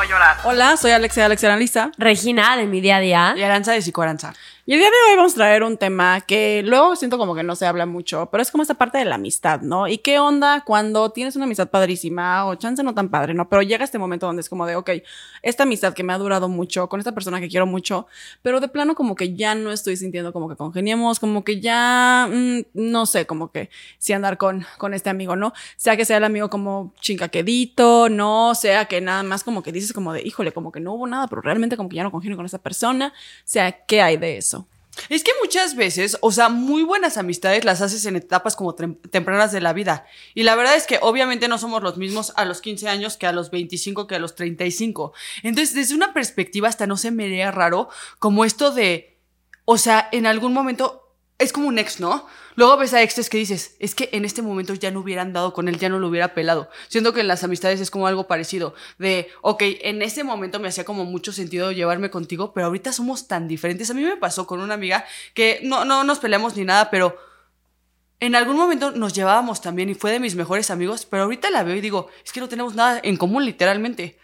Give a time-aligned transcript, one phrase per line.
[0.00, 0.38] no llorar.
[0.44, 1.90] Hola, soy Alexia Alexia Analista.
[1.98, 3.34] Regina de mi día a día.
[3.36, 4.32] Y Aranza de Psicoaranza.
[4.66, 7.42] Y el día de hoy vamos a traer un tema que luego siento como que
[7.42, 9.88] no se habla mucho, pero es como esta parte de la amistad, ¿no?
[9.88, 13.48] ¿Y qué onda cuando tienes una amistad padrísima o chance no tan padre, ¿no?
[13.48, 14.90] Pero llega este momento donde es como de, ok,
[15.42, 18.06] esta amistad que me ha durado mucho, con esta persona que quiero mucho,
[18.42, 22.28] pero de plano como que ya no estoy sintiendo como que congeniemos, como que ya,
[22.30, 25.54] mm, no sé, como que si andar con, con este amigo, ¿no?
[25.76, 29.94] Sea que sea el amigo como chingaquedito, no, sea que nada más como que dices
[29.94, 32.36] como de, híjole, como que no hubo nada, pero realmente como que ya no congenio
[32.36, 34.59] con esta persona, sea, ¿qué hay de eso?
[35.08, 39.52] Es que muchas veces, o sea, muy buenas amistades las haces en etapas como tempranas
[39.52, 40.06] de la vida.
[40.34, 43.26] Y la verdad es que obviamente no somos los mismos a los 15 años que
[43.26, 45.12] a los 25, que a los 35.
[45.42, 49.18] Entonces, desde una perspectiva hasta no se me haría raro como esto de,
[49.64, 50.99] o sea, en algún momento
[51.40, 52.26] es como un ex, ¿no?
[52.54, 55.52] Luego ves a exes que dices, es que en este momento ya no hubieran dado
[55.52, 56.68] con él, ya no lo hubiera pelado.
[56.88, 60.68] Siento que en las amistades es como algo parecido, de, ok, en ese momento me
[60.68, 63.90] hacía como mucho sentido llevarme contigo, pero ahorita somos tan diferentes.
[63.90, 67.16] A mí me pasó con una amiga que no, no nos peleamos ni nada, pero
[68.20, 71.62] en algún momento nos llevábamos también y fue de mis mejores amigos, pero ahorita la
[71.62, 74.18] veo y digo, es que no tenemos nada en común literalmente.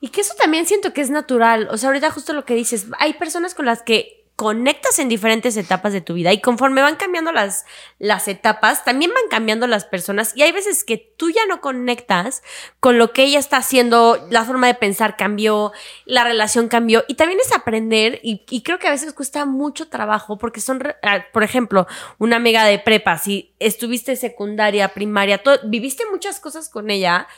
[0.00, 1.68] Y que eso también siento que es natural.
[1.70, 5.56] O sea, ahorita justo lo que dices, hay personas con las que conectas en diferentes
[5.56, 7.66] etapas de tu vida y conforme van cambiando las,
[7.98, 12.42] las etapas, también van cambiando las personas y hay veces que tú ya no conectas
[12.80, 15.72] con lo que ella está haciendo, la forma de pensar cambió,
[16.04, 20.36] la relación cambió y también es aprender y, creo que a veces cuesta mucho trabajo
[20.38, 21.86] porque son, ah, por ejemplo,
[22.18, 27.28] una amiga de prepa, si estuviste secundaria, primaria, todo, viviste muchas cosas con ella,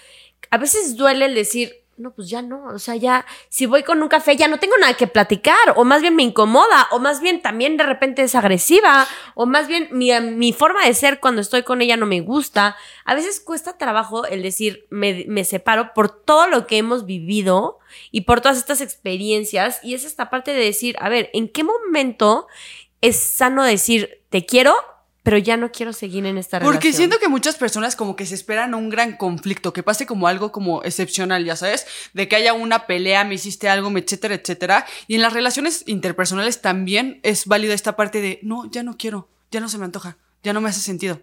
[0.50, 4.02] a veces duele el decir, no, pues ya no, o sea, ya, si voy con
[4.02, 7.20] un café ya no tengo nada que platicar, o más bien me incomoda, o más
[7.20, 11.41] bien también de repente es agresiva, o más bien mi, mi forma de ser cuando
[11.41, 12.77] estoy con ella no me gusta.
[13.05, 17.78] A veces cuesta trabajo el decir, me, me separo por todo lo que hemos vivido
[18.10, 21.65] y por todas estas experiencias, y es esta parte de decir, a ver, ¿en qué
[21.65, 22.47] momento
[23.00, 24.75] es sano decir, te quiero?
[25.26, 26.72] Pero ya no quiero seguir en esta relación.
[26.72, 30.28] Porque siento que muchas personas como que se esperan un gran conflicto, que pase como
[30.28, 34.87] algo como excepcional, ya sabes, de que haya una pelea, me hiciste algo, etcétera, etcétera.
[35.09, 39.28] Y en las relaciones interpersonales también es válida esta parte de, no, ya no quiero,
[39.50, 41.20] ya no se me antoja, ya no me hace sentido.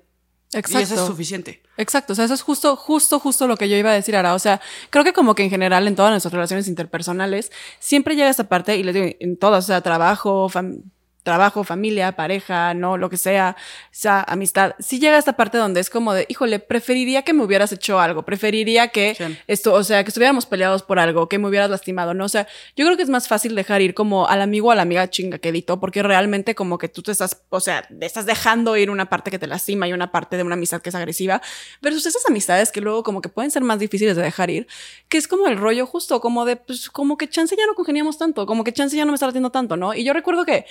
[0.47, 0.79] Exacto.
[0.79, 1.63] Y eso es suficiente.
[1.77, 2.11] Exacto.
[2.11, 4.33] O sea, eso es justo, justo, justo lo que yo iba a decir ahora.
[4.33, 4.59] O sea,
[4.89, 8.75] creo que como que en general en todas nuestras relaciones interpersonales siempre llega esta parte,
[8.75, 10.49] y les digo, en todas, o sea, trabajo,
[11.23, 13.55] trabajo, familia, pareja, no, lo que sea,
[13.91, 17.43] sea amistad, si llega a esta parte donde es como de, híjole, preferiría que me
[17.43, 19.15] hubieras hecho algo, preferiría que
[19.47, 22.25] esto, o sea, que estuviéramos peleados por algo, que me hubieras lastimado, ¿no?
[22.25, 24.75] O sea, yo creo que es más fácil dejar ir como al amigo o a
[24.75, 28.75] la amiga chinga quedito, porque realmente como que tú te estás, o sea, estás dejando
[28.75, 31.41] ir una parte que te lastima y una parte de una amistad que es agresiva,
[31.81, 34.67] versus esas amistades que luego como que pueden ser más difíciles de dejar ir,
[35.07, 38.17] que es como el rollo justo, como de, pues, como que chance ya no congeniamos
[38.17, 39.93] tanto, como que chance ya no me está haciendo tanto, ¿no?
[39.93, 40.65] Y yo recuerdo que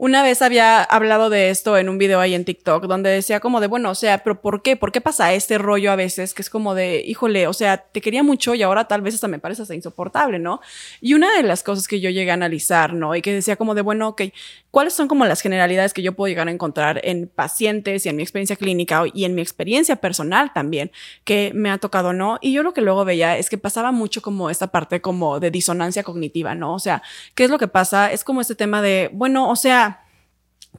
[0.00, 3.60] una vez había hablado de esto en un video ahí en TikTok, donde decía como
[3.60, 4.74] de, bueno, o sea, pero ¿por qué?
[4.74, 6.32] ¿Por qué pasa este rollo a veces?
[6.32, 9.28] Que es como de, híjole, o sea, te quería mucho y ahora tal vez hasta
[9.28, 10.62] me parece insoportable, ¿no?
[11.02, 13.14] Y una de las cosas que yo llegué a analizar, ¿no?
[13.14, 14.22] Y que decía como de, bueno, ok,
[14.70, 18.16] ¿cuáles son como las generalidades que yo puedo llegar a encontrar en pacientes y en
[18.16, 20.92] mi experiencia clínica y en mi experiencia personal también,
[21.24, 22.38] que me ha tocado, ¿no?
[22.40, 25.50] Y yo lo que luego veía es que pasaba mucho como esta parte como de
[25.50, 26.72] disonancia cognitiva, ¿no?
[26.72, 27.02] O sea,
[27.34, 28.10] ¿qué es lo que pasa?
[28.10, 29.89] Es como este tema de, bueno, o sea,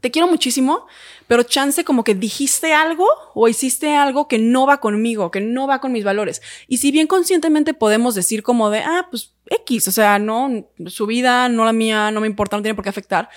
[0.02, 0.88] te quiero muchísimo,
[1.28, 5.68] pero chance como que dijiste algo o hiciste algo que no va conmigo, que no
[5.68, 6.42] va con mis valores.
[6.68, 11.06] Y si bien conscientemente podemos decir como de, ah, pues X, o sea, no, su
[11.06, 13.30] vida, no la mía, no me importa, no tiene por qué afectar.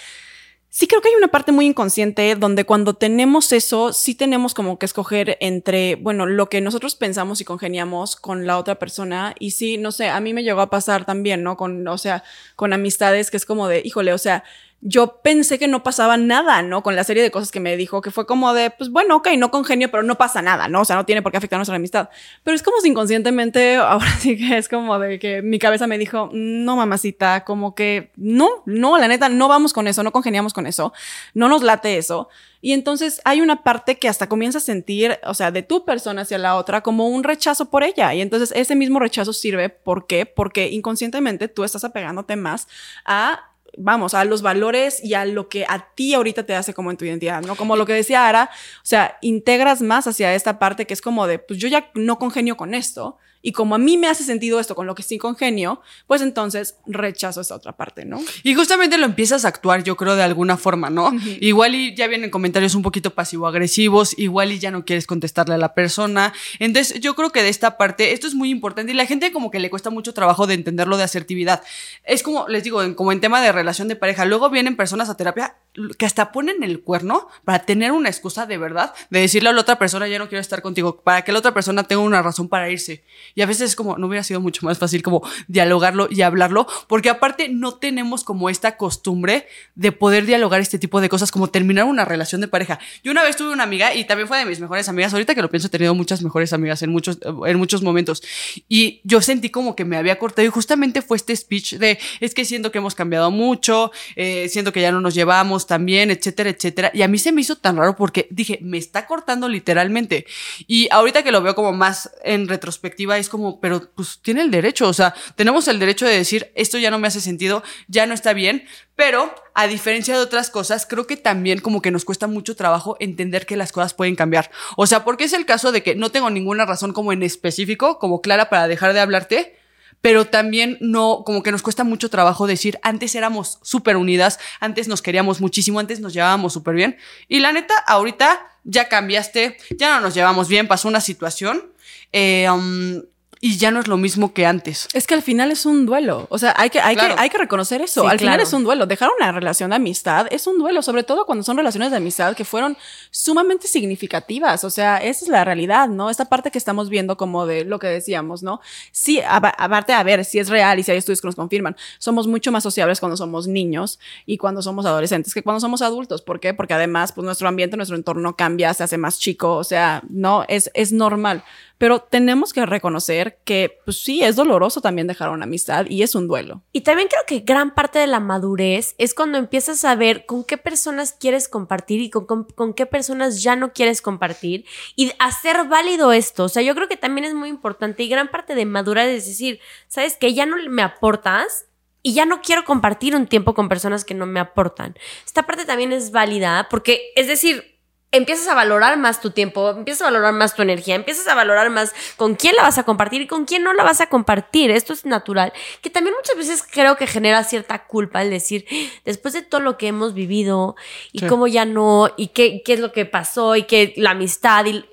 [0.71, 4.77] Sí creo que hay una parte muy inconsciente donde cuando tenemos eso, sí tenemos como
[4.77, 9.37] que escoger entre, bueno, lo que nosotros pensamos y congeniamos con la otra persona.
[9.39, 11.57] Y sí, no sé, a mí me llegó a pasar también, ¿no?
[11.57, 12.25] Con, o sea,
[12.57, 14.43] con amistades que es como de, híjole, o sea,
[14.87, 16.83] yo pensé que no pasaba nada, ¿no?
[16.83, 19.29] Con la serie de cosas que me dijo, que fue como de, pues bueno, ok,
[19.39, 20.83] no congenio, pero no pasa nada, ¿no?
[20.83, 22.11] O sea, no tiene por qué afectar nuestra amistad.
[22.43, 25.97] Pero es como si inconscientemente, ahora sí que es como de que mi cabeza me
[25.97, 30.53] dijo, no, mamacita, como que no, no, la neta, no vamos con eso, no congeniamos
[30.53, 30.93] con eso,
[31.33, 32.29] no nos late eso.
[32.61, 36.23] Y entonces hay una parte que hasta comienza a sentir, o sea, de tu persona
[36.23, 38.13] hacia la otra como un rechazo por ella.
[38.13, 40.27] Y entonces ese mismo rechazo sirve, ¿por qué?
[40.27, 42.69] Porque inconscientemente tú estás apegándote más
[43.07, 46.91] a vamos, a los valores y a lo que a ti ahorita te hace como
[46.91, 47.57] en tu identidad, ¿no?
[47.57, 51.27] Como lo que decía Ara, o sea, integras más hacia esta parte que es como
[51.27, 54.59] de, pues yo ya no congenio con esto y como a mí me hace sentido
[54.59, 58.19] esto con lo que sí congenio, pues entonces rechazo esa otra parte, ¿no?
[58.43, 61.13] Y justamente lo empiezas a actuar, yo creo, de alguna forma, ¿no?
[61.41, 65.59] Igual y ya vienen comentarios un poquito pasivo-agresivos, igual y ya no quieres contestarle a
[65.59, 66.33] la persona.
[66.59, 69.51] Entonces, yo creo que de esta parte, esto es muy importante y la gente como
[69.51, 71.63] que le cuesta mucho trabajo de entenderlo de asertividad.
[72.03, 75.17] Es como, les digo, como en tema de relación de pareja, luego vienen personas a
[75.17, 75.57] terapia
[75.99, 79.61] que hasta ponen el cuerno para tener una excusa de verdad, de decirle a la
[79.61, 82.49] otra persona, ya no quiero estar contigo, para que la otra persona tenga una razón
[82.49, 83.03] para irse.
[83.35, 86.67] Y a veces es como, no hubiera sido mucho más fácil como dialogarlo y hablarlo,
[86.87, 91.49] porque aparte no tenemos como esta costumbre de poder dialogar este tipo de cosas, como
[91.49, 92.79] terminar una relación de pareja.
[93.03, 95.43] Yo una vez tuve una amiga y también fue de mis mejores amigas, ahorita que
[95.43, 98.23] lo pienso he tenido muchas mejores amigas en muchos, en muchos momentos,
[98.69, 102.35] y yo sentí como que me había cortado y justamente fue este speech de, es
[102.35, 106.51] que siento que hemos cambiado mucho, eh, siento que ya no nos llevamos también, etcétera,
[106.51, 106.91] etcétera.
[106.95, 110.27] Y a mí se me hizo tan raro porque dije, me está cortando literalmente.
[110.67, 114.51] Y ahorita que lo veo como más en retrospectiva, es como, pero pues tiene el
[114.51, 118.07] derecho, o sea, tenemos el derecho de decir, esto ya no me hace sentido, ya
[118.07, 118.65] no está bien,
[118.97, 122.97] pero a diferencia de otras cosas, creo que también como que nos cuesta mucho trabajo
[123.01, 124.51] entender que las cosas pueden cambiar.
[124.77, 127.99] O sea, porque es el caso de que no tengo ninguna razón como en específico,
[127.99, 129.57] como clara para dejar de hablarte,
[130.05, 134.87] pero también no, como que nos cuesta mucho trabajo decir, antes éramos súper unidas, antes
[134.87, 136.99] nos queríamos muchísimo, antes nos llevábamos súper bien.
[137.27, 141.73] Y la neta, ahorita ya cambiaste, ya no nos llevamos bien, pasó una situación.
[142.13, 143.01] Eh, um,
[143.45, 144.89] y ya no es lo mismo que antes.
[144.95, 146.27] Es que al final es un duelo.
[146.31, 148.09] O sea, hay que, hay que, hay que reconocer eso.
[148.09, 148.87] al final es un duelo.
[148.87, 152.35] Dejar una relación de amistad es un duelo, sobre todo cuando son relaciones de amistad
[152.35, 152.75] que fueron
[153.11, 154.65] sumamente significativas.
[154.65, 156.09] O sea, esa es la realidad, ¿no?
[156.09, 158.63] Esta parte que estamos viendo como de lo que decíamos, ¿no?
[158.93, 162.27] Sí, aparte, a ver si es real y si hay estudios que nos confirman, somos
[162.27, 166.23] mucho más sociables cuando somos niños y cuando somos adolescentes que cuando somos adultos.
[166.23, 166.55] ¿Por qué?
[166.55, 169.55] Porque además, pues nuestro ambiente, nuestro entorno cambia, se hace más chico.
[169.57, 171.45] O sea, no, es, es normal.
[171.85, 176.15] Pero tenemos que reconocer que, pues sí, es doloroso también dejar una amistad y es
[176.15, 176.63] un duelo.
[176.73, 180.45] Y también creo que gran parte de la madurez es cuando empiezas a ver con
[180.45, 184.65] qué personas quieres compartir y con, con, qué personas ya no quieres compartir
[184.97, 186.45] y hacer válido esto.
[186.45, 189.27] O sea, yo creo que también es muy importante y gran parte de madurez es
[189.27, 190.17] decir, ¿sabes?
[190.17, 191.67] Que ya no me aportas,
[192.07, 194.95] y ya no quiero compartir un tiempo con personas que no me aportan.
[195.25, 197.74] Esta parte también es válida porque, es decir,
[198.17, 201.71] empiezas a valorar más tu tiempo, empiezas a valorar más tu energía, empiezas a valorar
[201.71, 204.71] más con quién la vas a compartir y con quién no la vas a compartir.
[204.71, 205.53] Esto es natural,
[205.83, 208.67] que también muchas veces creo que genera cierta culpa el decir,
[209.05, 210.77] después de todo lo que hemos vivido
[211.13, 214.65] y cómo ya no, y qué, qué es lo que pasó y que la amistad
[214.67, 214.85] y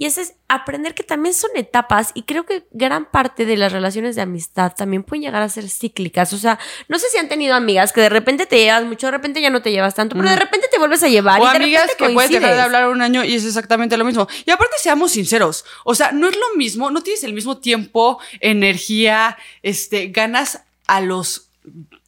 [0.00, 3.70] y ese es aprender que también son etapas y creo que gran parte de las
[3.70, 6.32] relaciones de amistad también pueden llegar a ser cíclicas.
[6.32, 6.58] O sea,
[6.88, 9.50] no sé si han tenido amigas que de repente te llevas mucho, de repente ya
[9.50, 11.38] no te llevas tanto, pero de repente te vuelves a llevar.
[11.38, 14.06] O y de amigas que puedes dejar de hablar un año y es exactamente lo
[14.06, 14.26] mismo.
[14.46, 18.20] Y aparte seamos sinceros, o sea, no es lo mismo, no tienes el mismo tiempo,
[18.40, 21.50] energía, este, ganas a los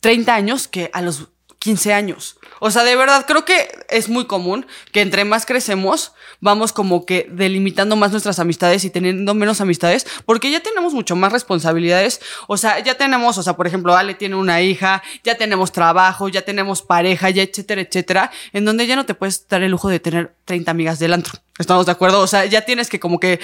[0.00, 1.28] 30 años que a los
[1.58, 2.38] 15 años.
[2.64, 7.04] O sea, de verdad, creo que es muy común que entre más crecemos, vamos como
[7.04, 12.20] que delimitando más nuestras amistades y teniendo menos amistades, porque ya tenemos mucho más responsabilidades.
[12.46, 16.28] O sea, ya tenemos, o sea, por ejemplo, Ale tiene una hija, ya tenemos trabajo,
[16.28, 19.88] ya tenemos pareja, ya etcétera, etcétera, en donde ya no te puedes dar el lujo
[19.88, 21.40] de tener 30 amigas del antro.
[21.62, 22.20] ¿Estamos de acuerdo?
[22.20, 23.40] O sea, ya tienes que como que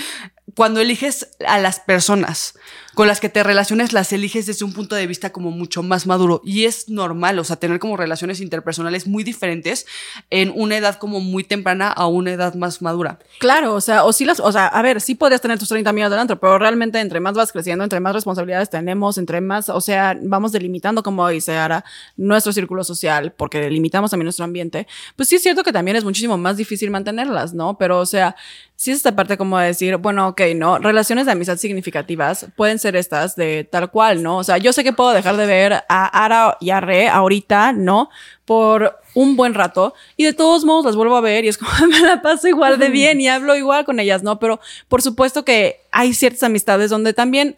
[0.55, 2.55] cuando eliges a las personas
[2.99, 6.09] con las que te relaciones, las eliges desde un punto de vista como mucho más
[6.09, 6.41] maduro.
[6.45, 9.87] Y es normal, o sea, tener como relaciones interpersonales muy diferentes
[10.31, 13.21] en una edad como muy temprana a una edad más madura.
[13.39, 15.91] Claro, o sea, o sí las, o sea, a ver, sí podrías tener tus 30
[15.91, 19.81] amigos delante, pero realmente entre más vas creciendo, entre más responsabilidades tenemos, entre más, o
[19.81, 21.85] sea, vamos delimitando, como dice Ara,
[22.17, 26.03] nuestro círculo social, porque delimitamos también nuestro ambiente, pues sí es cierto que también es
[26.03, 27.79] muchísimo más difícil mantenerlas, ¿no?
[27.79, 28.35] Pero, sea,
[28.79, 30.79] sí es esta parte como de decir, bueno, ok, ¿no?
[30.79, 34.39] Relaciones de amistad significativas pueden ser estas de tal cual, ¿no?
[34.39, 37.73] O sea, yo sé que puedo dejar de ver a Ara y a Re ahorita,
[37.73, 38.09] ¿no?
[38.45, 41.73] Por un buen rato y de todos modos las vuelvo a ver y es como
[41.89, 44.39] me la paso igual de bien y hablo igual con ellas, ¿no?
[44.39, 47.57] Pero por supuesto que hay ciertas amistades donde también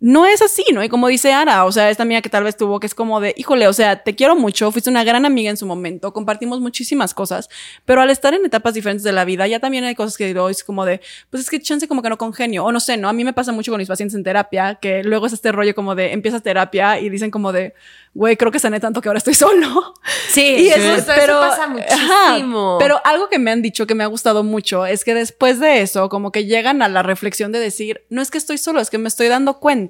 [0.00, 0.82] no es así, ¿no?
[0.82, 3.20] Y como dice Ara, o sea, esta amiga que tal vez tuvo, que es como
[3.20, 6.58] de, híjole, o sea, te quiero mucho, fuiste una gran amiga en su momento, compartimos
[6.60, 7.50] muchísimas cosas,
[7.84, 10.48] pero al estar en etapas diferentes de la vida, ya también hay cosas que digo,
[10.48, 13.10] es como de, pues es que chance como que no congenio, o no sé, ¿no?
[13.10, 15.74] A mí me pasa mucho con mis pacientes en terapia, que luego es este rollo
[15.74, 17.74] como de, empiezas terapia y dicen como de,
[18.14, 19.94] güey, creo que sané tanto que ahora estoy solo.
[20.28, 22.78] Sí, y eso, pero, pasa muchísimo.
[22.80, 25.82] pero algo que me han dicho que me ha gustado mucho es que después de
[25.82, 28.88] eso, como que llegan a la reflexión de decir, no es que estoy solo, es
[28.88, 29.89] que me estoy dando cuenta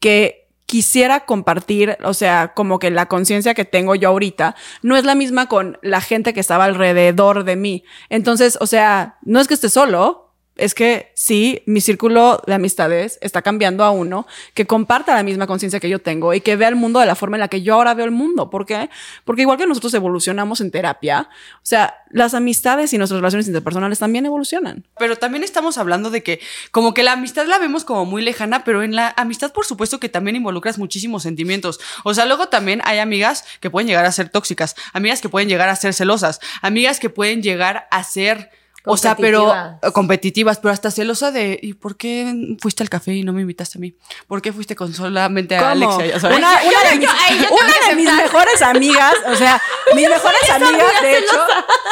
[0.00, 5.04] que quisiera compartir, o sea, como que la conciencia que tengo yo ahorita no es
[5.04, 7.84] la misma con la gente que estaba alrededor de mí.
[8.10, 10.25] Entonces, o sea, no es que esté solo,
[10.56, 15.46] es que sí, mi círculo de amistades está cambiando a uno que comparta la misma
[15.46, 17.62] conciencia que yo tengo y que vea el mundo de la forma en la que
[17.62, 18.48] yo ahora veo el mundo.
[18.48, 18.88] ¿Por qué?
[19.24, 23.98] Porque igual que nosotros evolucionamos en terapia, o sea, las amistades y nuestras relaciones interpersonales
[23.98, 24.86] también evolucionan.
[24.98, 28.64] Pero también estamos hablando de que como que la amistad la vemos como muy lejana,
[28.64, 31.80] pero en la amistad por supuesto que también involucras muchísimos sentimientos.
[32.04, 35.48] O sea, luego también hay amigas que pueden llegar a ser tóxicas, amigas que pueden
[35.48, 38.50] llegar a ser celosas, amigas que pueden llegar a ser
[38.86, 39.52] o sea, pero
[39.92, 40.58] Competitivas.
[40.58, 43.80] pero hasta celosa de ¿y por qué fuiste al café y no me invitaste a
[43.80, 43.94] mí?
[44.26, 45.98] ¿Por qué fuiste con solamente a ¿Cómo?
[45.98, 46.28] Alexia?
[46.28, 47.08] Una, una yo
[47.54, 48.30] una que de mis aceptar.
[48.56, 49.60] Mejores amigas, o sea,
[49.94, 51.36] mis mejores amigas, de hecho,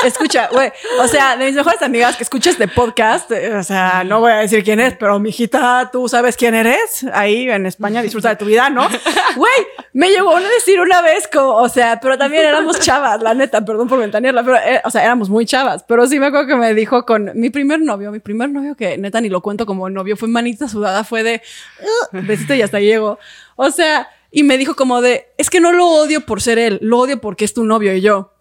[0.05, 4.21] escucha, güey, o sea, de mis mejores amigas que escucha este podcast, o sea, no
[4.21, 8.31] voy a decir quién es, pero mijita, tú sabes quién eres, ahí en España, disfruta
[8.31, 8.89] de tu vida, ¿no?
[9.37, 9.53] Güey,
[9.93, 13.65] me llegó a decir una vez, como, o sea, pero también éramos chavas, la neta,
[13.65, 16.57] perdón por ventanearla, pero, eh, o sea, éramos muy chavas, pero sí me acuerdo que
[16.57, 19.91] me dijo con mi primer novio, mi primer novio que neta ni lo cuento como
[19.91, 21.43] novio, fue manita sudada, fue de,
[22.13, 23.19] besito y hasta llego.
[23.57, 26.81] O sea, y me dijo como de, es que no lo odio por ser él,
[26.83, 28.33] lo odio porque es tu novio y yo.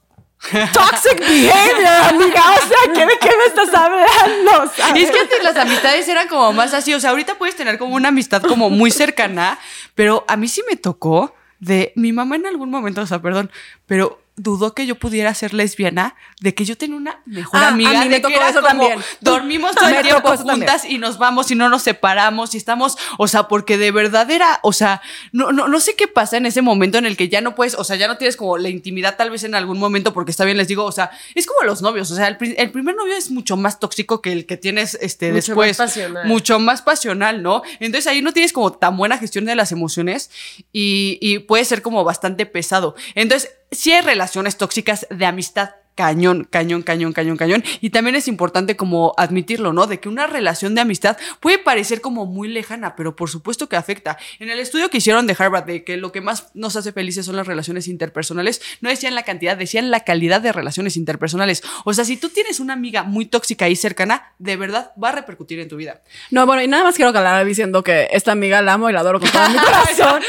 [0.74, 2.42] Toxic behavior, amiga.
[2.52, 4.66] O sea, ¿qué, ¿de qué me estás hablando?
[4.66, 5.04] Y ¿sabes?
[5.04, 7.96] es que antes las amistades eran como más así, o sea, ahorita puedes tener como
[7.96, 9.60] una amistad como muy cercana,
[9.94, 13.52] pero a mí sí me tocó de mi mamá en algún momento, o sea, perdón,
[13.86, 17.68] pero dudó que yo pudiera ser lesbiana, de que yo tenía una mejor Ah, a
[17.70, 19.00] amiga, mí me de que tocó era eso como, también.
[19.22, 20.48] dormimos todo el tiempo también.
[20.58, 24.30] juntas y nos vamos y no nos separamos y estamos, o sea, porque de verdad
[24.32, 27.30] era, o sea, no, no, no sé qué pasa en ese momento en el que
[27.30, 29.78] ya no puedes, o sea, ya no tienes como la intimidad tal vez en algún
[29.78, 32.38] momento, porque está bien, les digo, o sea, es como los novios, o sea, el
[32.72, 35.78] primer novio es mucho más tóxico que el que tienes este, Mucho después.
[35.80, 36.28] más pasional.
[36.28, 37.62] Mucho más pasional, ¿no?
[37.80, 40.32] Entonces ahí no tienes como tan buena gestión de las emociones
[40.72, 42.96] y, y puede ser como bastante pesado.
[43.16, 47.64] Entonces, sí hay relaciones tóxicas de amistad cañón, cañón, cañón, cañón, cañón.
[47.82, 49.88] Y también es importante como admitirlo, ¿no?
[49.88, 53.76] De que una relación de amistad puede parecer como muy lejana, pero por supuesto que
[53.76, 54.18] afecta.
[54.40, 57.26] En el estudio que hicieron de Harvard de que lo que más nos hace felices
[57.26, 61.64] son las relaciones interpersonales, no decían la cantidad, decían la calidad de relaciones interpersonales.
[61.86, 65.14] O sea, si tú tienes una amiga muy tóxica y cercana, de verdad va a
[65.14, 66.02] repercutir en tu vida.
[66.32, 69.02] No, bueno, y nada más quiero aclarar diciendo que esta amiga la amo y la
[69.02, 70.22] adoro con todo mi corazón.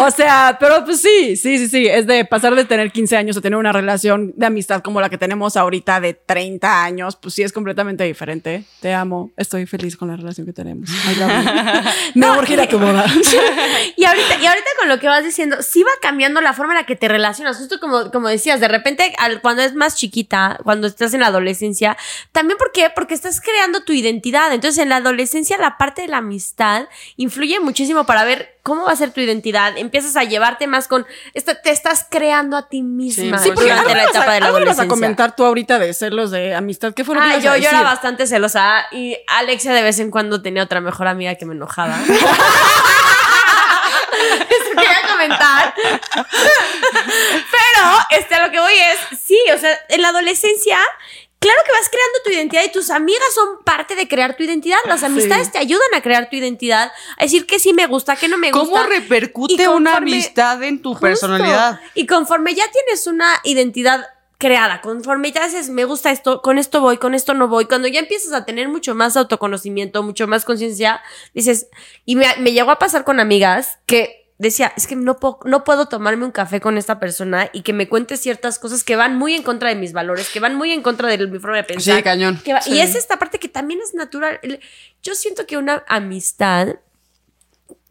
[0.00, 1.86] O sea, pero pues sí, sí, sí, sí.
[1.86, 5.08] Es de pasar de tener 15 años a tener una relación de amistad como la
[5.12, 8.64] que tenemos ahorita de 30 años, pues sí es completamente diferente.
[8.80, 10.88] Te amo, estoy feliz con la relación que tenemos.
[12.14, 13.04] Me a urgir a tu boda.
[13.96, 16.78] Y ahorita, y ahorita con lo que vas diciendo, sí va cambiando la forma en
[16.80, 17.58] la que te relacionas.
[17.58, 21.26] Justo como, como decías, de repente, al- cuando es más chiquita, cuando estás en la
[21.28, 21.96] adolescencia,
[22.32, 22.90] también ¿por qué?
[22.94, 24.52] Porque estás creando tu identidad.
[24.52, 28.92] Entonces, en la adolescencia, la parte de la amistad influye muchísimo para ver cómo va
[28.92, 29.76] a ser tu identidad.
[29.76, 31.06] Empiezas a llevarte más con.
[31.34, 34.84] te estás creando a ti misma Sí, durante la a- etapa de la algo adolescencia.
[34.84, 36.92] a comentar tú ahorita de celos de amistad.
[36.94, 39.98] ¿Qué fue lo que Ah, yo, a yo era bastante celosa y Alexia de vez
[39.98, 41.98] en cuando tenía otra mejor amiga que me enojaba.
[44.48, 45.74] Eso quería comentar.
[46.14, 50.78] Pero, este, a lo que voy es, sí, o sea, en la adolescencia,
[51.42, 54.78] claro que vas creando tu identidad y tus amigas son parte de crear tu identidad.
[54.86, 58.28] Las amistades te ayudan a crear tu identidad, a decir que sí me gusta, que
[58.28, 58.66] no me gusta.
[58.66, 61.02] ¿Cómo repercute una amistad en tu Justo.
[61.06, 61.80] personalidad?
[61.94, 64.06] Y conforme ya tienes una identidad
[64.38, 67.88] creada, conforme ya dices, me gusta esto, con esto voy, con esto no voy, cuando
[67.88, 71.00] ya empiezas a tener mucho más autoconocimiento, mucho más conciencia,
[71.34, 71.68] dices,
[72.04, 75.64] y me, me llegó a pasar con amigas que decía, es que no puedo, no
[75.64, 79.16] puedo tomarme un café con esta persona y que me cuente ciertas cosas que van
[79.16, 81.64] muy en contra de mis valores, que van muy en contra de mi forma de
[81.64, 81.96] pensar.
[81.96, 82.40] Sí, cañón.
[82.44, 82.72] que va- Sí.
[82.72, 84.40] Y es esta parte que también es natural.
[85.02, 86.68] Yo siento que una amistad,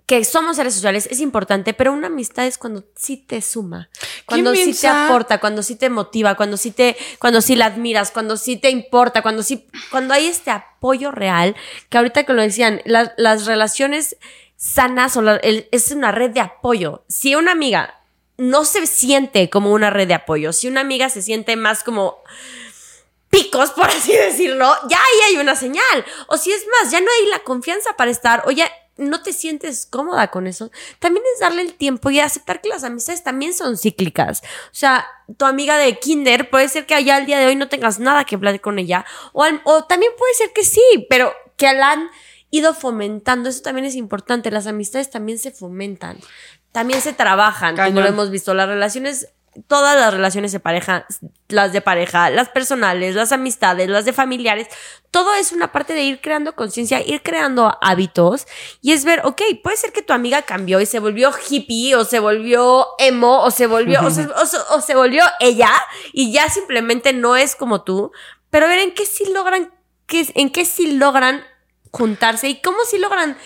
[0.06, 3.90] que somos seres sociales, es importante, pero una amistad es cuando sí te suma,
[4.26, 8.12] cuando sí te aporta, cuando sí te motiva, cuando sí te, cuando sí la admiras,
[8.12, 11.56] cuando sí te importa, cuando sí, cuando hay este apoyo real,
[11.90, 14.18] que ahorita que lo decían, las relaciones
[14.62, 17.04] sanas o es una red de apoyo.
[17.08, 18.00] Si una amiga
[18.38, 22.20] no se siente como una red de apoyo, si una amiga se siente más como
[23.32, 26.06] picos, por así decirlo, ya ahí hay una señal.
[26.28, 29.34] O si es más, ya no hay la confianza para estar, o ya no te
[29.34, 30.70] sientes cómoda con eso.
[31.00, 34.44] También es darle el tiempo y aceptar que las amistades también son cíclicas.
[34.68, 37.68] O sea, tu amiga de kinder puede ser que allá al día de hoy no
[37.68, 39.44] tengas nada que hablar con ella, o,
[39.86, 42.12] también puede ser que sí, pero que la
[42.52, 43.50] ido fomentando.
[43.50, 44.52] Eso también es importante.
[44.52, 46.20] Las amistades también se fomentan,
[46.72, 48.04] también se trabajan, como Cañón.
[48.04, 48.54] lo hemos visto.
[48.54, 49.30] Las relaciones
[49.68, 51.06] todas las relaciones de pareja,
[51.50, 54.68] las de pareja, las personales, las amistades, las de familiares,
[55.12, 58.48] todo es una parte de ir creando conciencia, ir creando hábitos
[58.82, 62.06] y es ver, ok, puede ser que tu amiga cambió y se volvió hippie o
[62.06, 65.72] se volvió emo o se volvió, o se, o o se volvió ella
[66.14, 68.12] y ya simplemente no es como tú,
[68.50, 69.74] pero ver en qué sí logran,
[70.08, 71.44] en qué sí logran
[71.92, 73.38] juntarse y cómo si logran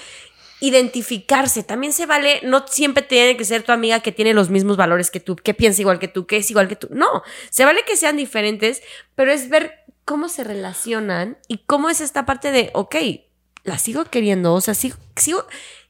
[0.60, 1.64] identificarse.
[1.64, 5.12] También se vale, no siempre tiene que ser tu amiga que tiene los mismos valores
[5.12, 6.88] que tú, que piensa igual que tú, que es igual que tú.
[6.92, 8.82] No, se vale que sean diferentes,
[9.16, 12.96] pero es ver cómo se relacionan y cómo es esta parte de, ok,
[13.64, 15.46] la sigo queriendo, o sea, sigo, sigo,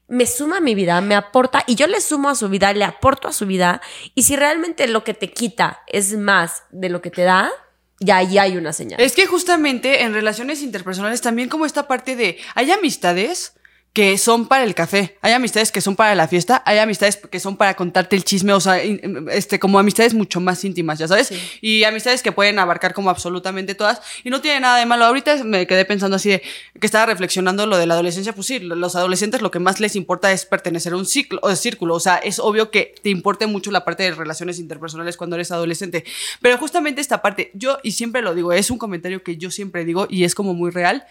[0.08, 2.84] me suma a mi vida, me aporta y yo le sumo a su vida, le
[2.84, 3.82] aporto a su vida
[4.14, 7.52] y si realmente lo que te quita es más de lo que te da,
[8.00, 9.00] ya ahí hay una señal.
[9.00, 13.54] Es que justamente en relaciones interpersonales también como esta parte de, hay amistades
[13.96, 17.40] que son para el café, hay amistades que son para la fiesta, hay amistades que
[17.40, 21.32] son para contarte el chisme, o sea, este, como amistades mucho más íntimas, ya sabes,
[21.62, 25.06] y amistades que pueden abarcar como absolutamente todas, y no tiene nada de malo.
[25.06, 26.42] Ahorita me quedé pensando así de
[26.78, 29.96] que estaba reflexionando lo de la adolescencia, pues sí, los adolescentes lo que más les
[29.96, 33.46] importa es pertenecer a un ciclo, o círculo, o sea, es obvio que te importe
[33.46, 36.04] mucho la parte de relaciones interpersonales cuando eres adolescente,
[36.42, 39.86] pero justamente esta parte, yo, y siempre lo digo, es un comentario que yo siempre
[39.86, 41.06] digo y es como muy real,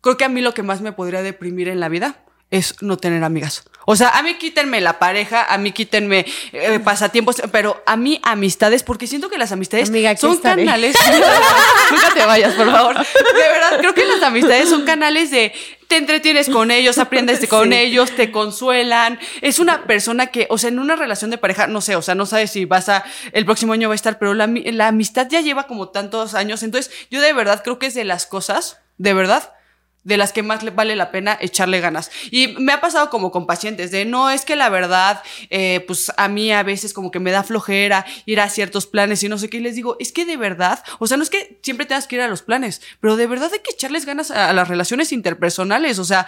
[0.00, 2.96] creo que a mí lo que más me podría deprimir en la vida es no
[2.96, 3.64] tener amigas.
[3.84, 8.20] O sea, a mí quítenme la pareja, a mí quítenme eh, pasatiempos, pero a mí
[8.22, 9.88] amistades, porque siento que las amistades
[10.18, 10.96] son canales.
[11.90, 12.96] Nunca te vayas, por favor.
[12.96, 13.02] De
[13.32, 15.52] verdad, creo que las amistades son canales de
[15.88, 19.18] te entretienes con ellos, aprendes con ellos, te consuelan.
[19.40, 22.14] Es una persona que, o sea, en una relación de pareja, no sé, o sea,
[22.14, 25.28] no sabes si vas a, el próximo año va a estar, pero la, la amistad
[25.30, 26.62] ya lleva como tantos años.
[26.62, 29.54] Entonces, yo de verdad creo que es de las cosas, de verdad,
[30.04, 32.10] de las que más le vale la pena echarle ganas.
[32.30, 36.12] Y me ha pasado como con pacientes de, no, es que la verdad, eh, pues
[36.16, 39.38] a mí a veces como que me da flojera ir a ciertos planes y no
[39.38, 41.86] sé qué, y les digo, es que de verdad, o sea, no es que siempre
[41.86, 44.68] tengas que ir a los planes, pero de verdad hay que echarles ganas a, las
[44.68, 46.26] relaciones interpersonales, o sea,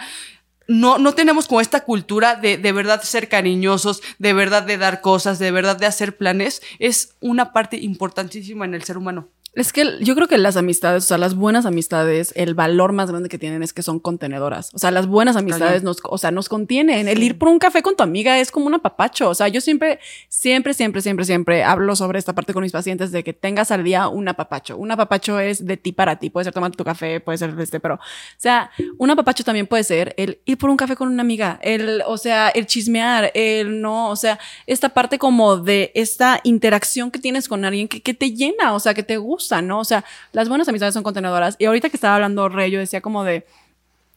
[0.67, 5.01] no, no tenemos como esta cultura de de verdad ser cariñosos, de verdad de dar
[5.01, 9.29] cosas, de verdad de hacer planes, es una parte importantísima en el ser humano.
[9.53, 13.11] Es que yo creo que las amistades, o sea, las buenas amistades, el valor más
[13.11, 14.73] grande que tienen es que son contenedoras.
[14.73, 17.09] O sea, las buenas amistades nos, o sea, nos contienen.
[17.09, 19.29] El ir por un café con tu amiga es como un apapacho.
[19.29, 23.11] O sea, yo siempre, siempre, siempre, siempre, siempre hablo sobre esta parte con mis pacientes
[23.11, 24.77] de que tengas al día un apapacho.
[24.77, 26.29] Un apapacho es de ti para ti.
[26.29, 27.99] Puede ser tomando tu café, puede ser este, pero, o
[28.37, 32.01] sea, un apapacho también puede ser el ir por un café con una amiga, el,
[32.05, 37.19] o sea, el chismear, el no, o sea, esta parte como de esta interacción que
[37.19, 39.79] tienes con alguien que, que te llena, o sea, que te gusta ¿no?
[39.79, 41.55] O sea, las buenas amistades son contenedoras.
[41.59, 43.45] Y ahorita que estaba hablando Rey, yo decía como de,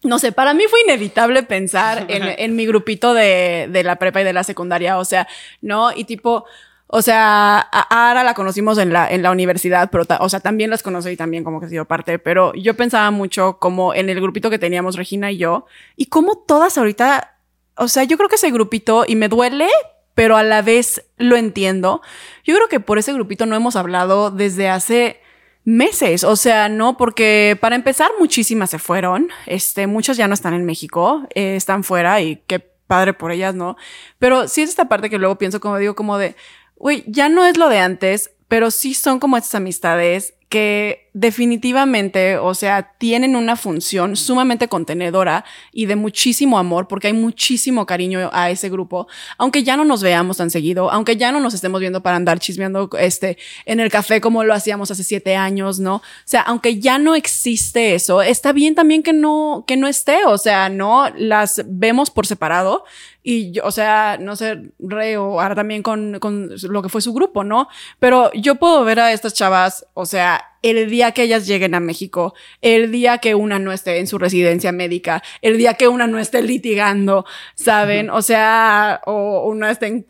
[0.05, 4.33] no sé, para mí fue inevitable pensar en, mi grupito de, la prepa y de
[4.33, 5.27] la secundaria, o sea,
[5.61, 5.91] ¿no?
[5.93, 6.45] Y tipo,
[6.87, 10.71] o sea, a Ara la conocimos en la, en la universidad, pero, o sea, también
[10.71, 14.11] las conocí y también como que he sido parte, pero yo pensaba mucho como en
[14.11, 17.37] el grupito que teníamos Regina y yo, y como todas ahorita,
[17.77, 19.69] o sea, yo creo que ese grupito, y me duele,
[20.15, 22.03] pero a la vez lo entiendo.
[22.45, 25.21] Yo creo que por ese grupito no hemos hablado desde hace
[25.65, 30.53] meses, o sea, no, porque para empezar muchísimas se fueron, este, muchas ya no están
[30.53, 33.77] en México, eh, están fuera y qué padre por ellas, ¿no?
[34.19, 36.37] Pero sí es esta parte que luego pienso, como digo, como de,
[36.77, 42.39] uy, ya no es lo de antes, pero sí son como estas amistades que definitivamente,
[42.39, 48.31] o sea, tienen una función sumamente contenedora y de muchísimo amor, porque hay muchísimo cariño
[48.33, 49.07] a ese grupo,
[49.39, 52.41] aunque ya no nos veamos tan seguido, aunque ya no nos estemos viendo para andar
[52.41, 55.97] chismeando este, en el café como lo hacíamos hace siete años, ¿no?
[55.97, 60.25] O sea, aunque ya no existe eso, está bien también que no, que no esté,
[60.27, 62.85] o sea, no las vemos por separado
[63.27, 67.01] y yo, o sea, no sé, Rey o ahora también con, con lo que fue
[67.01, 67.69] su grupo, ¿no?
[67.99, 71.81] Pero yo puedo ver a estas chavas, o sea, el día que ellas lleguen a
[71.81, 76.07] México, el día que una no esté en su residencia médica, el día que una
[76.07, 78.09] no esté litigando, ¿saben?
[78.09, 80.07] O sea, o una esté en,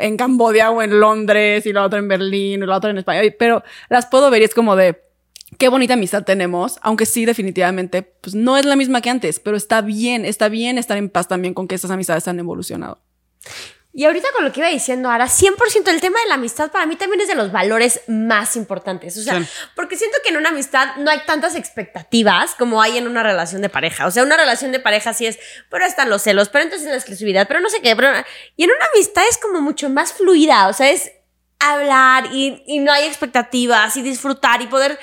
[0.00, 3.22] en Cambodia o en Londres y la otra en Berlín o la otra en España,
[3.38, 5.00] pero las puedo ver y es como de,
[5.58, 9.56] qué bonita amistad tenemos, aunque sí, definitivamente, pues no es la misma que antes, pero
[9.56, 13.00] está bien, está bien estar en paz también con que esas amistades han evolucionado.
[13.96, 16.84] Y ahorita con lo que iba diciendo ahora, 100% el tema de la amistad para
[16.84, 19.16] mí también es de los valores más importantes.
[19.16, 19.40] O sea,
[19.76, 23.62] porque siento que en una amistad no hay tantas expectativas como hay en una relación
[23.62, 24.06] de pareja.
[24.06, 25.38] O sea, una relación de pareja sí es,
[25.70, 27.94] pero están los celos, pero entonces la exclusividad, pero no sé qué.
[27.94, 28.08] Pero,
[28.56, 30.66] y en una amistad es como mucho más fluida.
[30.66, 31.12] O sea, es
[31.72, 34.98] hablar y, y, no hay expectativas y disfrutar y poder...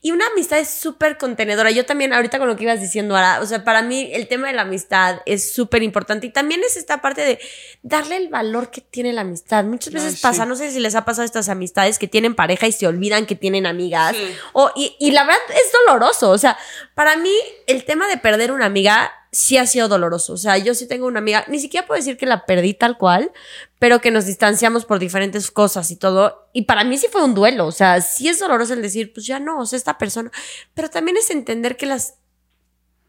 [0.00, 1.70] Y una amistad es súper contenedora.
[1.70, 4.48] Yo también, ahorita con lo que ibas diciendo ahora, o sea, para mí el tema
[4.48, 7.38] de la amistad es súper importante y también es esta parte de
[7.82, 9.64] darle el valor que tiene la amistad.
[9.64, 12.72] Muchas veces pasa, no sé si les ha pasado estas amistades que tienen pareja y
[12.72, 14.14] se olvidan que tienen amigas.
[14.52, 16.30] O, y, y la verdad es doloroso.
[16.30, 16.58] O sea,
[16.94, 17.32] para mí
[17.66, 20.32] el tema de perder una amiga sí ha sido doloroso.
[20.32, 22.96] O sea, yo sí tengo una amiga, ni siquiera puedo decir que la perdí tal
[22.96, 23.32] cual,
[23.78, 26.48] pero que nos distanciamos por diferentes cosas y todo.
[26.52, 27.66] Y para mí sí fue un duelo.
[27.66, 30.30] O sea, sí es doloroso el decir, pues ya no, o sea, esta persona.
[30.72, 32.14] Pero también es entender que las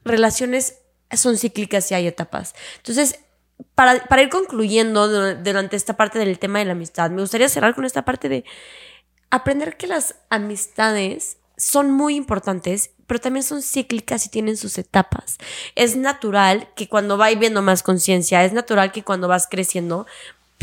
[0.04, 0.80] relaciones
[1.12, 2.56] son cíclicas y hay etapas.
[2.78, 3.20] Entonces,
[3.76, 7.76] para, para ir concluyendo durante esta parte del tema de la amistad, me gustaría cerrar
[7.76, 8.44] con esta parte de
[9.30, 15.38] aprender que las amistades son muy importantes, pero también son cíclicas y tienen sus etapas.
[15.76, 20.06] Es natural que cuando vas viendo más conciencia, es natural que cuando vas creciendo,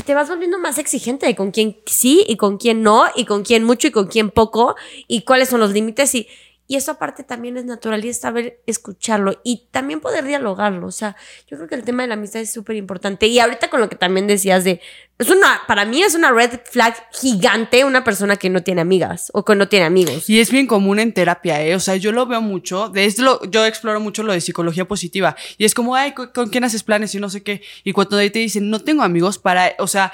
[0.04, 3.44] te vas volviendo más exigente de con quién sí y con quién no, y con
[3.44, 4.74] quién mucho y con quién poco,
[5.06, 6.14] y cuáles son los límites.
[6.14, 6.28] Y
[6.68, 10.86] y eso aparte también es natural y es saber escucharlo y también poder dialogarlo.
[10.86, 13.26] O sea, yo creo que el tema de la amistad es súper importante.
[13.26, 14.80] Y ahorita con lo que también decías de,
[15.18, 19.30] es una, para mí es una red flag gigante una persona que no tiene amigas
[19.34, 20.30] o que no tiene amigos.
[20.30, 21.74] Y es bien común en terapia, ¿eh?
[21.74, 25.36] O sea, yo lo veo mucho, desde lo, yo exploro mucho lo de psicología positiva
[25.58, 27.62] y es como, ay, ¿con, ¿con quién haces planes y no sé qué?
[27.84, 30.12] Y cuando te dicen, no tengo amigos para, o sea,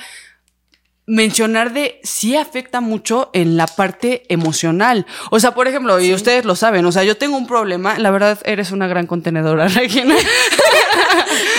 [1.08, 5.06] mencionar de sí afecta mucho en la parte emocional.
[5.30, 8.10] O sea, por ejemplo, y ustedes lo saben, o sea, yo tengo un problema, la
[8.10, 10.14] verdad eres una gran contenedora, Regina.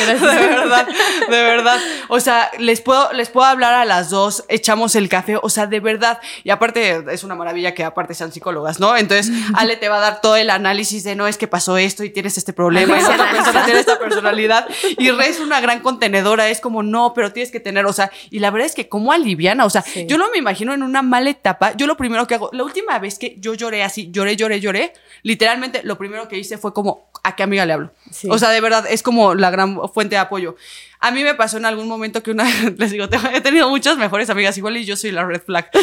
[0.08, 0.88] De verdad,
[1.30, 1.80] de verdad.
[2.08, 5.68] O sea, les puedo, les puedo hablar a las dos, echamos el café, o sea,
[5.68, 6.20] de verdad.
[6.44, 8.96] Y aparte, es una maravilla que aparte sean psicólogas, ¿no?
[8.98, 12.04] Entonces, Ale te va a dar todo el análisis de no es que pasó esto
[12.04, 14.68] y tienes este problema y otra persona tiene esta personalidad.
[14.98, 18.12] Y Re es una gran contenedora, es como, no, pero tienes que tener, o sea,
[18.30, 21.02] y la verdad es que como aliviana, o sea, yo no me imagino en una
[21.02, 24.36] mala etapa, yo lo primero que hago, la última vez que yo lloré así, lloré,
[24.36, 27.92] lloré, lloré, literalmente lo primero que hice fue como, ¿a qué amiga le hablo?
[28.30, 30.56] O sea, de verdad, es como la gran fuente de apoyo.
[31.00, 32.44] A mí me pasó en algún momento que una,
[32.78, 35.70] les digo, he tenido muchas mejores amigas igual y yo soy la red flag.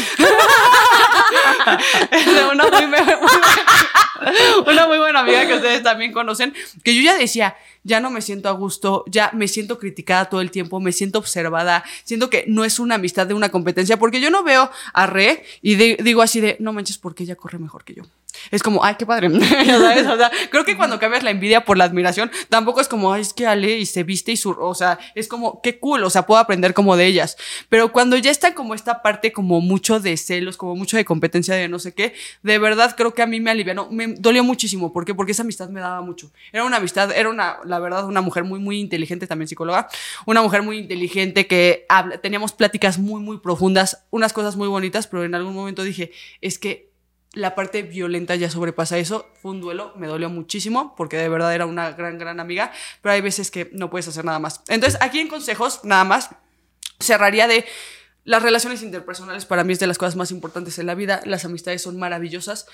[2.52, 2.86] una, muy,
[4.66, 8.20] una muy buena amiga que ustedes también conocen, que yo ya decía, ya no me
[8.20, 12.44] siento a gusto, ya me siento criticada todo el tiempo, me siento observada, siento que
[12.48, 16.22] no es una amistad de una competencia, porque yo no veo a Re y digo
[16.22, 18.04] así de, no manches, porque ella corre mejor que yo
[18.50, 19.28] es como, ay, qué padre.
[20.16, 23.22] O sea, creo que cuando cambias la envidia por la admiración, tampoco es como, ay,
[23.22, 26.10] es que Ale y se viste y su, o sea, es como, qué cool, o
[26.10, 27.36] sea, puedo aprender como de ellas.
[27.68, 31.45] Pero cuando ya está como esta parte como mucho de celos, como mucho de competencia
[31.54, 34.92] de no sé qué, de verdad creo que a mí me alivianó, me dolió muchísimo.
[34.92, 35.04] ¿Por?
[35.16, 36.30] Porque esa amistad me daba mucho.
[36.52, 39.88] Era una amistad, era una, la verdad, una mujer muy, muy inteligente, también psicóloga,
[40.26, 41.86] una mujer muy inteligente que
[42.22, 46.58] teníamos pláticas muy, muy profundas, unas cosas muy bonitas, pero en algún momento dije, es
[46.58, 46.90] que
[47.36, 49.28] la parte violenta ya sobrepasa eso.
[49.40, 53.12] Fue un duelo, me dolió muchísimo porque de verdad era una gran, gran amiga, pero
[53.12, 54.62] hay veces que no puedes hacer nada más.
[54.68, 56.30] Entonces, aquí en consejos, nada más,
[56.98, 57.66] cerraría de
[58.26, 61.22] las relaciones interpersonales para mí es de las cosas más importantes en la vida.
[61.24, 62.66] Las amistades son maravillosas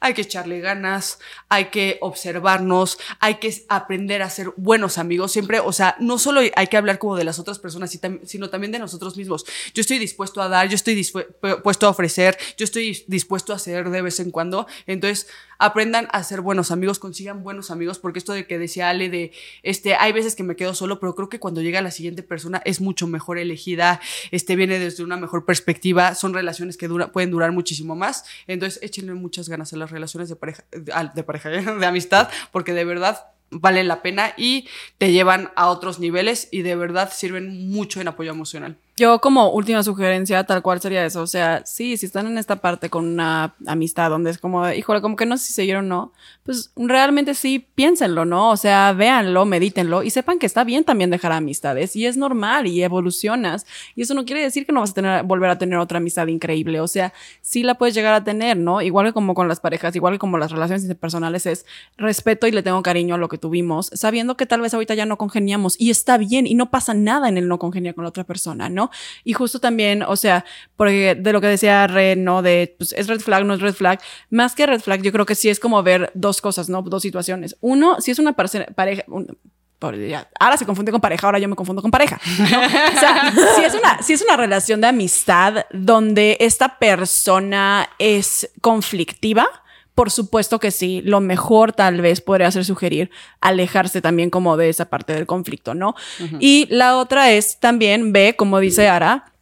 [0.00, 1.18] hay que echarle ganas,
[1.48, 5.32] hay que observarnos, hay que aprender a ser buenos amigos.
[5.32, 8.72] Siempre, o sea, no solo hay que hablar como de las otras personas, sino también
[8.72, 9.44] de nosotros mismos.
[9.74, 13.90] Yo estoy dispuesto a dar, yo estoy dispuesto a ofrecer, yo estoy dispuesto a hacer
[13.90, 14.66] de vez en cuando.
[14.86, 15.26] Entonces,
[15.58, 19.32] aprendan a ser buenos amigos, consigan buenos amigos, porque esto de que decía Ale de,
[19.62, 22.62] este, hay veces que me quedo solo, pero creo que cuando llega la siguiente persona
[22.64, 27.30] es mucho mejor elegida, este, viene desde una mejor perspectiva, son relaciones que dura, pueden
[27.30, 28.24] durar muchísimo más.
[28.46, 32.84] Entonces, échenle muchas ganas a las relaciones de pareja, de pareja, de amistad, porque de
[32.84, 34.68] verdad valen la pena y
[34.98, 38.78] te llevan a otros niveles y de verdad sirven mucho en apoyo emocional.
[38.98, 41.22] Yo como última sugerencia, tal cual sería eso.
[41.22, 45.00] O sea, sí, si están en esta parte con una amistad donde es como, híjole,
[45.00, 48.50] como que no sé si seguir o no, pues realmente sí, piénsenlo, ¿no?
[48.50, 52.66] O sea, véanlo, medítenlo y sepan que está bien también dejar amistades y es normal
[52.66, 53.66] y evolucionas.
[53.94, 56.26] Y eso no quiere decir que no vas a tener, volver a tener otra amistad
[56.26, 56.80] increíble.
[56.80, 58.82] O sea, sí la puedes llegar a tener, ¿no?
[58.82, 62.50] Igual que como con las parejas, igual que como las relaciones interpersonales es respeto y
[62.50, 65.76] le tengo cariño a lo que tuvimos, sabiendo que tal vez ahorita ya no congeniamos
[65.78, 68.68] y está bien y no pasa nada en el no congeniar con la otra persona,
[68.68, 68.87] ¿no?
[69.24, 70.44] Y justo también, o sea,
[70.76, 72.42] porque de lo que decía Red, ¿no?
[72.42, 74.00] De, pues, es red flag, no es red flag.
[74.30, 76.82] Más que red flag, yo creo que sí es como ver dos cosas, ¿no?
[76.82, 77.56] Dos situaciones.
[77.60, 78.64] Uno, si es una pareja,
[80.40, 82.20] ahora se confunde con pareja, ahora yo me confundo con pareja.
[82.38, 88.50] O sea, si es, una, si es una relación de amistad donde esta persona es
[88.60, 89.46] conflictiva,
[89.98, 94.68] por supuesto que sí, lo mejor tal vez podría ser sugerir alejarse también como de
[94.68, 95.96] esa parte del conflicto, ¿no?
[96.38, 99.32] Y la otra es también ve, como dice Ara,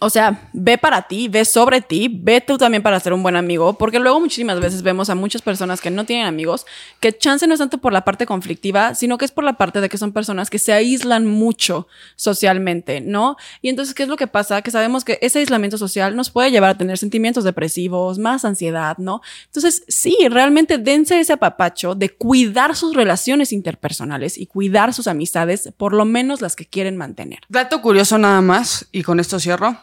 [0.00, 3.36] o sea, ve para ti, ve sobre ti, ve tú también para ser un buen
[3.36, 6.66] amigo, porque luego muchísimas veces vemos a muchas personas que no tienen amigos,
[7.00, 9.80] que chance no es tanto por la parte conflictiva, sino que es por la parte
[9.80, 13.36] de que son personas que se aíslan mucho socialmente, ¿no?
[13.60, 14.62] Y entonces, ¿qué es lo que pasa?
[14.62, 18.96] Que sabemos que ese aislamiento social nos puede llevar a tener sentimientos depresivos, más ansiedad,
[18.98, 19.20] ¿no?
[19.46, 25.72] Entonces, sí, realmente dense ese apapacho de cuidar sus relaciones interpersonales y cuidar sus amistades,
[25.76, 27.40] por lo menos las que quieren mantener.
[27.48, 29.76] Dato curioso nada más, y con esto cierro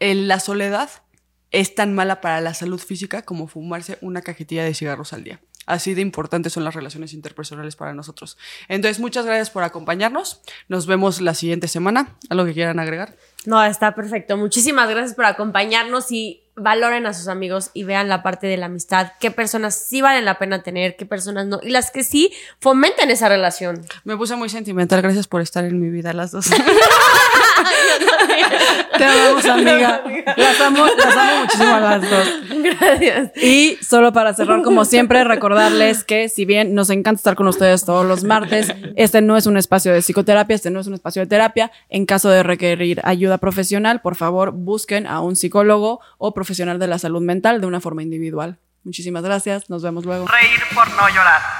[0.00, 0.90] la soledad
[1.50, 5.40] es tan mala para la salud física como fumarse una cajetilla de cigarros al día.
[5.66, 8.38] Así de importantes son las relaciones interpersonales para nosotros.
[8.66, 10.40] Entonces, muchas gracias por acompañarnos.
[10.68, 12.16] Nos vemos la siguiente semana.
[12.28, 13.16] ¿Algo que quieran agregar?
[13.46, 14.36] No, está perfecto.
[14.36, 18.66] Muchísimas gracias por acompañarnos y valoren a sus amigos y vean la parte de la
[18.66, 19.12] amistad.
[19.20, 21.60] Qué personas sí valen la pena tener, qué personas no.
[21.62, 23.86] Y las que sí, fomenten esa relación.
[24.04, 25.02] Me puse muy sentimental.
[25.02, 26.46] Gracias por estar en mi vida las dos.
[29.00, 30.02] Te amamos, amiga.
[30.36, 32.28] Las amo, las amo muchísimo a las dos.
[32.50, 33.30] Gracias.
[33.36, 37.86] Y solo para cerrar, como siempre, recordarles que si bien nos encanta estar con ustedes
[37.86, 41.22] todos los martes, este no es un espacio de psicoterapia, este no es un espacio
[41.22, 41.72] de terapia.
[41.88, 46.86] En caso de requerir ayuda profesional, por favor, busquen a un psicólogo o profesional de
[46.86, 48.58] la salud mental de una forma individual.
[48.84, 50.26] Muchísimas gracias, nos vemos luego.
[50.26, 51.59] Reír por no llorar.